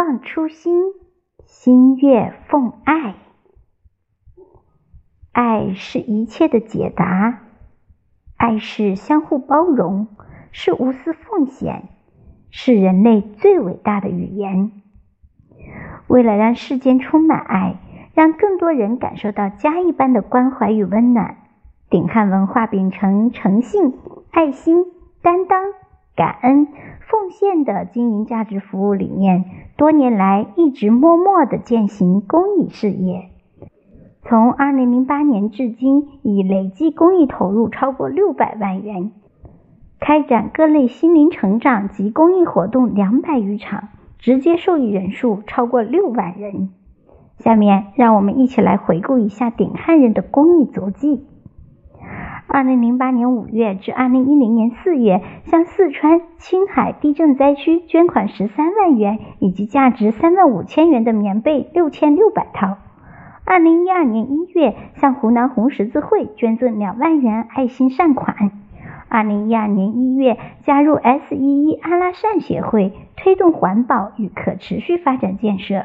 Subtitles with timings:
[0.00, 0.94] 不忘初心，
[1.44, 3.16] 心悦奉爱。
[5.30, 7.42] 爱是一切的解答，
[8.38, 10.08] 爱是相互包容，
[10.52, 11.90] 是无私奉献，
[12.48, 14.72] 是人类最伟大的语言。
[16.06, 17.76] 为了让世间充满爱，
[18.14, 21.36] 让更多人感受到家一般的关怀与温暖，
[21.90, 23.98] 鼎汉文化秉承诚信、
[24.30, 24.86] 爱心、
[25.20, 25.62] 担当、
[26.16, 26.68] 感恩。
[27.10, 29.44] 奉献的经营价值服务理念，
[29.80, 33.30] 多年来一直默默的践行公益事业。
[34.22, 39.10] 从2008年至今，已累计公益投入超过600万元，
[39.98, 43.88] 开展各类心灵成长及公益活动200余场，
[44.18, 46.68] 直接受益人数超过6万人。
[47.38, 51.24] 下面，让我们一起来回顾一下鼎汉人的公益足迹。
[52.52, 62.78] 二零零八年五月至二零一零年四月，向四川、青海地震灾区捐款十三万元，以及价值三万五千元的棉被六千六百套。
[63.44, 68.50] 二零一二年一月，向湖南红十字会捐赠两万元爱心善款。
[69.08, 75.84] 二零一二年一月，加入 S 一一阿拉善协会，推动环保与可持续发展建设。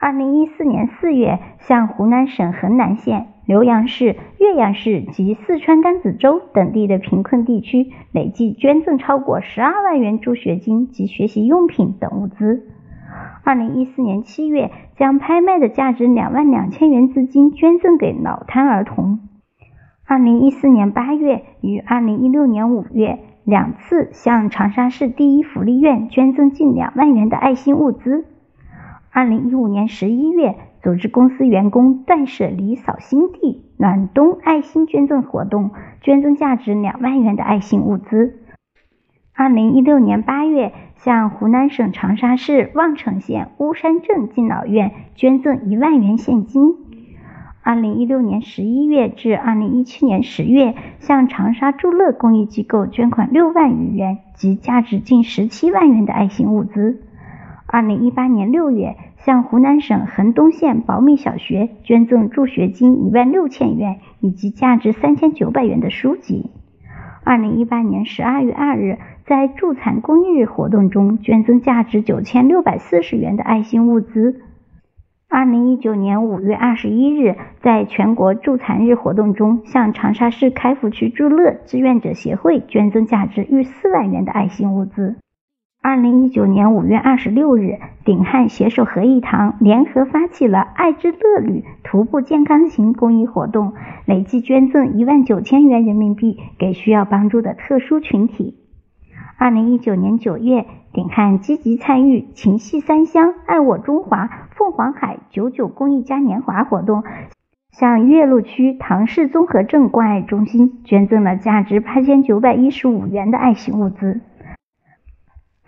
[0.00, 3.28] 二零一四年四月，向湖南省衡南县。
[3.48, 12.66] 浏阳市、岳阳市及四川甘孜州等地的贫困地区累计捐赠超过十二万元助学金及学习用品等物资。
[13.44, 19.20] 二零一四年七月，将拍卖的价值两万两千元资金捐赠给脑瘫儿童。
[20.04, 28.26] 二零一四年八月与二零一六年五月两次向长沙市第一福利院捐赠近两万元的爱心物资。
[29.10, 30.54] 二零一五年十一月。
[30.82, 38.38] 组织公司员工断舍离扫新地暖冬爱心捐赠活动，捐赠价值两万元的爱心物资。
[39.34, 46.74] 二零一六年八月，向湖南省长沙市望城县巫山镇敬老院捐赠一万元现金。
[47.62, 57.02] 二零一六年十一月至二零一七年十月，向长沙祝乐公益机构捐款六万余元及价值近十七万元的爱心物资。
[57.66, 58.96] 二零一八年六月。
[59.28, 66.50] 向湖南省衡东县保米小学捐赠助学金一万六千元以及价值三千九百元的书籍。
[67.24, 68.96] 二零一八年十二月二日，
[69.26, 74.40] 在助残公益日活动中捐赠价值九千六百四十元的爱心物资。
[75.28, 85.16] 二零一九年五月二十一日，在全国助残日活动中，向长沙市开福区助乐志愿者协会捐赠价值逾四万元的爱心物资。
[85.80, 93.74] 二零一九年五月二十六日，鼎汉携手合益堂联合发起了“爱之乐旅”徒步健康行公益活动，
[94.04, 98.56] 累计捐赠一万九千元人民币给需要帮助的特殊群体。
[99.38, 104.28] 二零一九年九月，鼎汉积极参与“情系三乡，爱我中华”
[104.58, 107.04] 凤凰海九九公益嘉年华活动，
[107.70, 114.20] 向岳麓区唐氏综合症关爱中心捐赠了价值八千九百一十五元的爱心物资。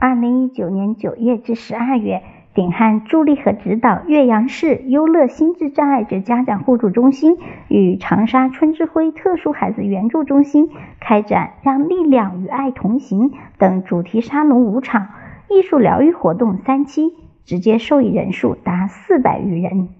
[0.00, 2.22] 二零一九年九月至十二月，
[2.54, 7.36] 鼎汉助力和指导岳阳市优乐心智障碍者家长互助中心
[7.68, 15.08] 与长沙春之辉特殊孩子援助中心开展“让力量与爱同行”等主题沙龙五场、
[15.50, 17.12] 艺术疗愈活动三期，
[17.44, 19.90] 直接受益人数达四百余人。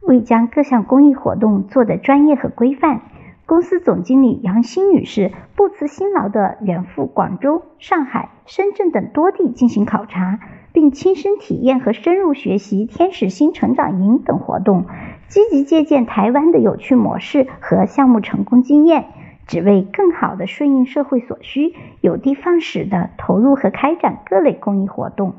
[0.00, 3.02] 为将各项公益活动做得专业和规范。
[3.46, 10.38] 公司总经理杨欣女士不辞辛劳地远赴广州、上海、深圳等多地进行考察，
[10.72, 14.84] 并亲身体验和深入学习“天使星成长营”等活动，
[15.26, 19.06] 积极借鉴台湾的有趣模式和项目成功经验，
[19.48, 25.34] 只为更好地顺应社会所需，有的放矢地投入和开展各类公益活动。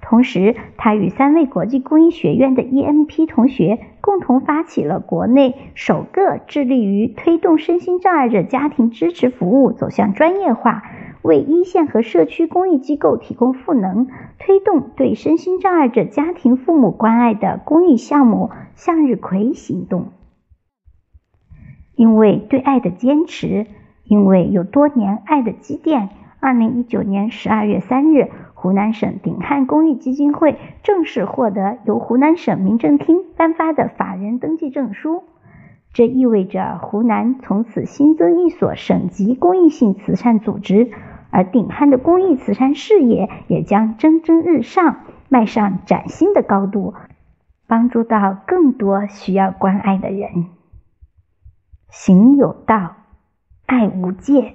[0.00, 10.82] 同时，他与三位国际公益学院的 EMP 同学共同发起了国内首个致力于推动身心障碍者家庭支持服务走向专业化，
[11.22, 14.08] 为一线和社区公益机构提供赋能，
[14.38, 20.08] 推动对身心障碍者家庭父母关爱的公益项目“向日葵行动”。
[21.96, 23.66] 因为对爱的坚持，
[24.04, 26.10] 因为有多年爱的积淀，
[26.40, 28.28] 二零一九年十二月三日。
[28.60, 35.22] 湖南省鼎汉公益基金会正式获得由湖南省民政厅颁发的法人登记证书，
[35.92, 40.90] 这意味着湖南从此新增一所省级公益性慈善组织，
[41.30, 46.94] 而鼎汉的公益慈善事业也将蒸蒸日上，迈上崭新的高度，
[47.66, 50.46] 帮助到更多需要关爱的人。
[51.88, 52.96] 行有道，
[53.66, 54.54] 爱无界，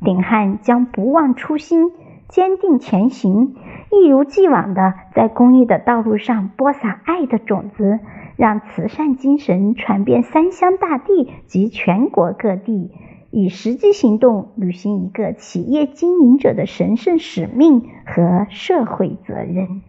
[0.00, 1.90] 鼎汉将不忘初心。
[2.28, 3.56] 坚定前行，
[3.90, 8.00] 一如既往的在公益的道路上播撒爱的种子，
[8.36, 12.92] 让慈善精神传遍三湘大地及全国各地，
[13.30, 19.82] 以实际行动履行一个企业经营者的神圣使命和社会责任。